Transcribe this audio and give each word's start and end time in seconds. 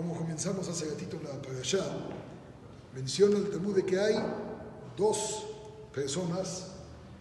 como 0.00 0.16
comenzamos 0.16 0.66
hace 0.66 0.86
ratito 0.86 1.20
la 1.22 1.60
allá, 1.60 1.84
menciona 2.94 3.36
el 3.36 3.50
Talmud 3.50 3.76
de 3.76 3.84
que 3.84 4.00
hay 4.00 4.14
dos 4.96 5.44
personas 5.92 6.68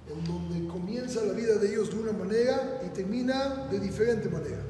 en 0.07 0.23
donde 0.23 0.65
comienza 0.65 1.21
la 1.25 1.33
vida 1.33 1.55
de 1.55 1.71
ellos 1.71 1.89
de 1.89 1.99
una 1.99 2.13
manera 2.13 2.81
y 2.85 2.89
termina 2.95 3.67
de 3.69 3.81
diferente 3.81 4.29
manera. 4.29 4.61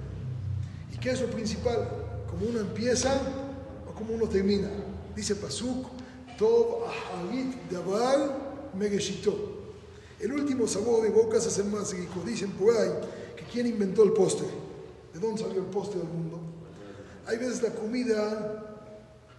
¿Y 0.91 0.97
qué 0.97 1.11
es 1.11 1.21
lo 1.21 1.29
principal? 1.29 1.87
¿Cómo 2.27 2.47
uno 2.49 2.61
empieza 2.61 3.13
o 3.87 3.93
cómo 3.93 4.15
uno 4.15 4.27
termina? 4.27 4.69
Dice 5.15 5.35
Pasuk, 5.35 5.85
Tov 6.35 6.85
Ahalit 6.85 7.69
Dabal 7.69 8.71
Megeshito. 8.75 9.35
El 10.19 10.33
último 10.33 10.65
sabor 10.65 11.03
de 11.03 11.09
boca 11.09 11.37
es 11.37 11.59
el 11.59 11.65
más 11.65 11.93
rico. 11.93 12.23
Dicen 12.25 12.49
por 12.53 12.75
ahí 12.75 12.89
que 13.37 13.43
quién 13.43 13.67
inventó 13.67 14.01
el 14.01 14.13
postre. 14.13 14.47
¿De 15.13 15.19
dónde 15.19 15.43
salió 15.43 15.59
el 15.59 15.67
postre 15.67 15.99
del 15.99 16.09
mundo? 16.09 16.48
Hay 17.29 17.37
veces 17.37 17.61
la 17.61 17.69
comida 17.69 18.65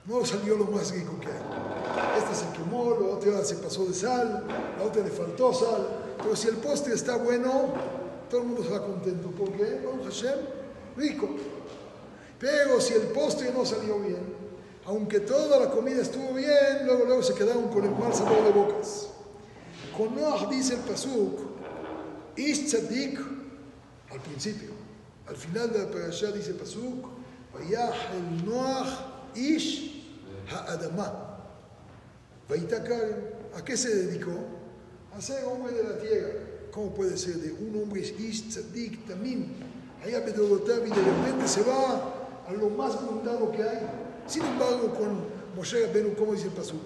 no 0.07 0.25
salió 0.25 0.57
lo 0.57 0.67
más 0.67 0.93
rico 0.93 1.19
que 1.19 1.27
hay. 1.27 2.19
Esta 2.19 2.35
se 2.35 2.57
quemó, 2.57 2.97
la 3.01 3.17
otra 3.17 3.45
se 3.45 3.57
pasó 3.57 3.85
de 3.85 3.95
sal, 3.95 4.45
la 4.79 4.85
otra 4.85 5.03
le 5.03 5.11
faltó 5.11 5.53
sal. 5.53 5.89
Pero 6.23 6.37
si 6.37 6.47
el 6.47 6.57
postre 6.59 6.95
está 6.95 7.17
bueno, 7.17 7.75
todo 8.31 8.43
el 8.43 8.47
mundo 8.47 8.63
está 8.63 8.81
contento. 8.81 9.33
¿Por 9.33 9.51
qué? 9.55 9.83
Vamos 9.85 10.07
Hashem, 10.07 10.39
rico. 10.97 11.31
Pero 12.39 12.81
si 12.81 12.95
el 12.95 13.09
postre 13.09 13.53
no 13.53 13.67
salió 13.67 13.99
bien, 13.99 14.37
aunque 14.87 15.19
toda 15.19 15.59
la 15.59 15.71
comida 15.73 16.01
estuvo 16.01 16.33
bien, 16.33 16.87
luego, 16.87 17.07
luego 17.07 17.23
se 17.25 17.35
quedaron 17.35 17.71
con 17.71 17.83
el 17.83 17.91
mal 17.91 18.15
sabor 18.15 18.45
de 18.45 18.53
bocas. 18.53 19.09
Con 19.97 20.15
Noah 20.15 20.47
dice 20.49 20.75
el 20.75 20.81
Pasuk, 20.81 21.41
Ish 22.37 22.73
al 22.73 24.21
principio, 24.21 24.71
al 25.27 25.37
final 25.37 25.73
de 25.73 25.81
la 25.81 25.91
parasha 25.91 26.31
dice 26.31 26.55
Pasuk, 26.55 27.20
El 27.59 28.47
Noah 28.47 29.31
Ish 29.35 30.05
Ha'adamah. 30.51 31.29
¿A 33.57 33.65
qué 33.65 33.77
se 33.77 33.95
dedicó? 33.95 34.33
A 35.17 35.21
ser 35.21 35.45
hombre 35.45 35.73
de 35.73 35.83
la 35.83 35.99
tierra. 35.99 36.33
¿Cómo 36.73 36.95
puede 36.95 37.17
ser 37.17 37.37
de 37.37 37.53
un 37.53 37.83
hombre 37.83 38.01
Ish 38.01 38.49
Tzadik 38.49 39.07
también? 39.07 39.53
Allá 40.05 40.25
Pedrogotav 40.25 40.87
y 40.87 40.91
de 40.91 41.03
repente 41.03 41.47
se 41.47 41.63
va 41.63 42.15
a 42.49 42.53
lo 42.53 42.71
más 42.71 43.01
mundano 43.03 43.51
que 43.53 43.63
hay. 43.63 43.87
Sin 44.27 44.45
embargo, 44.45 44.95
con 44.95 45.27
Moshe 45.57 45.87
Rabbeinu, 45.87 46.15
¿cómo 46.15 46.33
dice 46.33 46.47
el 46.47 46.53
Pasuk? 46.53 46.81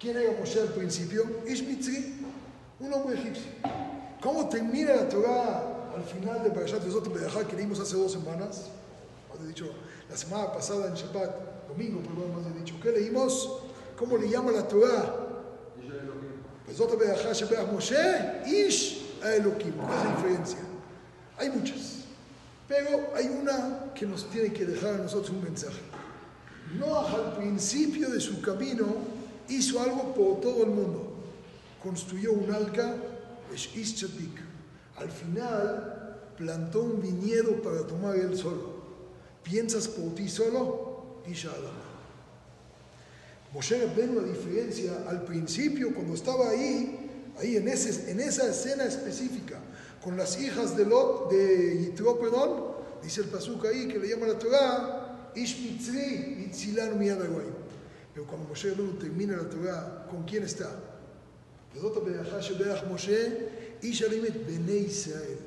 ¿Quién 0.00 0.16
era 0.16 0.32
Moshe 0.38 0.60
al 0.60 0.68
principio? 0.68 1.24
Ishmitzri, 1.46 2.14
un 2.80 2.92
hombre 2.92 3.18
egipcio. 3.18 3.50
¿Cómo 4.20 4.48
termina 4.48 4.96
la 4.96 5.08
Torah 5.08 5.90
al 5.94 6.04
final 6.04 6.42
de 6.42 6.50
Parashat 6.50 6.82
Vezot 6.84 7.46
que 7.46 7.56
leímos 7.56 7.78
hace 7.78 7.96
dos 7.96 8.12
semanas? 8.12 8.70
Dicho, 9.46 9.70
la 10.08 10.16
semana 10.16 10.52
pasada 10.52 10.88
en 10.88 10.94
Shabbat, 10.94 11.68
domingo, 11.68 12.00
perdón, 12.00 12.34
más 12.36 12.46
he 12.54 12.58
dicho, 12.58 12.74
¿qué 12.82 12.92
leímos? 12.92 13.60
¿Cómo 13.98 14.16
le 14.16 14.28
llama 14.28 14.52
la 14.52 14.66
Torah? 14.66 15.24
Shebeach 17.32 17.72
Moshe, 17.72 18.42
Ish 18.46 19.18
Elohim. 19.22 19.72
¿Cuál 19.74 19.98
es 19.98 20.04
la 20.04 20.16
diferencia? 20.16 20.58
Hay 21.38 21.50
muchas. 21.50 22.04
Pero 22.66 23.10
hay 23.14 23.26
una 23.26 23.92
que 23.94 24.06
nos 24.06 24.28
tiene 24.30 24.52
que 24.52 24.64
dejar 24.64 24.94
a 24.94 24.98
nosotros 24.98 25.30
un 25.30 25.44
mensaje. 25.44 25.80
Noah 26.78 27.14
al 27.14 27.36
principio 27.36 28.08
de 28.08 28.20
su 28.20 28.40
camino 28.40 28.86
hizo 29.48 29.80
algo 29.80 30.14
por 30.14 30.40
todo 30.40 30.64
el 30.64 30.70
mundo. 30.70 31.12
Construyó 31.82 32.32
un 32.32 32.48
Ischadik. 33.52 34.40
Al 34.96 35.10
final 35.10 36.32
plantó 36.36 36.82
un 36.82 37.00
viñedo 37.00 37.62
para 37.62 37.86
tomar 37.86 38.16
él 38.16 38.36
solo. 38.36 38.73
¿Piensas 39.44 39.86
por 39.86 40.14
ti 40.14 40.28
solo? 40.28 41.20
Isha 41.28 41.50
Adama. 41.50 41.84
Moshe 43.52 43.78
Rabbeinu, 43.78 44.20
la 44.20 44.26
diferencia, 44.26 45.04
al 45.06 45.22
principio, 45.24 45.94
cuando 45.94 46.14
estaba 46.14 46.50
ahí, 46.50 47.30
ahí 47.38 47.56
en, 47.56 47.68
ese, 47.68 48.10
en 48.10 48.18
esa 48.18 48.48
escena 48.48 48.84
específica, 48.84 49.60
con 50.02 50.16
las 50.16 50.40
hijas 50.40 50.76
de 50.76 50.84
Lot, 50.84 51.30
de 51.30 51.78
Yitro, 51.78 52.18
perdón, 52.18 52.74
dice 53.02 53.20
el 53.20 53.28
pasuk 53.28 53.64
ahí 53.66 53.86
que 53.86 53.98
le 53.98 54.08
llama 54.08 54.26
la 54.26 54.38
Torah, 54.38 55.30
Ish 55.36 55.60
Mitzri, 55.60 56.46
Itzilan 56.48 56.98
Pero 56.98 58.26
cuando 58.26 58.48
Moshe 58.48 58.70
Rabbeinu 58.70 58.98
termina 58.98 59.36
la 59.36 59.48
Torah, 59.48 60.06
¿con 60.10 60.24
quién 60.24 60.42
está? 60.42 60.70
Moshe, 62.88 63.48
Ish 63.82 64.04
Alimet, 64.04 64.46
Bene 64.46 64.76
Israel. 64.78 65.38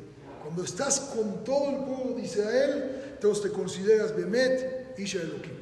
Cuando 0.44 0.64
estás 0.64 1.00
con 1.14 1.44
todo 1.44 1.70
el 1.72 1.78
pueblo 1.84 2.16
de 2.16 2.22
Israel, 2.22 2.97
entonces 3.18 3.44
te 3.44 3.50
consideras 3.50 4.16
Bemet, 4.16 4.98
Isha 4.98 5.20
Elohim. 5.22 5.58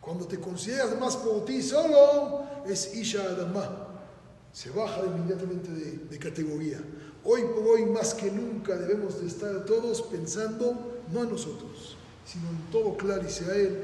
Cuando 0.00 0.26
te 0.26 0.38
consideras 0.38 0.98
más 0.98 1.16
por 1.16 1.44
ti 1.44 1.60
solo, 1.60 2.44
es 2.66 2.94
Isha 2.94 3.22
Adamah. 3.22 3.88
Se 4.52 4.70
baja 4.70 5.02
inmediatamente 5.04 5.70
de, 5.70 5.98
de 6.08 6.18
categoría. 6.18 6.80
Hoy 7.24 7.42
por 7.54 7.66
hoy, 7.66 7.84
más 7.84 8.14
que 8.14 8.30
nunca, 8.30 8.76
debemos 8.76 9.20
de 9.20 9.26
estar 9.26 9.64
todos 9.64 10.02
pensando 10.02 11.02
no 11.12 11.24
en 11.24 11.30
nosotros, 11.30 11.96
sino 12.24 12.48
en 12.48 12.70
todo 12.70 12.96
Clar 12.96 13.24
Israel, 13.24 13.82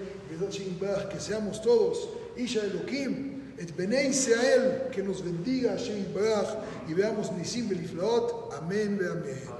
que 1.10 1.20
seamos 1.20 1.60
todos 1.60 2.08
Isha 2.36 2.62
Elohim, 2.62 3.34
et 3.58 3.74
Bene 3.76 4.08
Israel, 4.08 4.90
que 4.90 5.02
nos 5.02 5.22
bendiga 5.22 5.72
Hashem 5.72 6.12
Baraj 6.12 6.58
y 6.88 6.94
veamos 6.94 7.30
Nisim 7.32 7.68
Beliflaot. 7.68 8.52
Amén, 8.54 8.98
ve 8.98 9.08
amén. 9.08 9.54